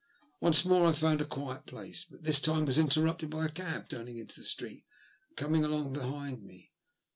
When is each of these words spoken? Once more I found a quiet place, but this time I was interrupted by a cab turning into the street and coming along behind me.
Once 0.39 0.65
more 0.65 0.87
I 0.87 0.93
found 0.93 1.21
a 1.21 1.25
quiet 1.25 1.67
place, 1.67 2.07
but 2.09 2.23
this 2.23 2.39
time 2.41 2.63
I 2.63 2.73
was 2.73 2.79
interrupted 2.79 3.29
by 3.29 3.45
a 3.45 3.49
cab 3.51 3.87
turning 3.87 4.17
into 4.17 4.39
the 4.39 4.47
street 4.47 4.83
and 5.29 5.37
coming 5.37 5.63
along 5.63 5.93
behind 5.93 6.41
me. 6.41 6.71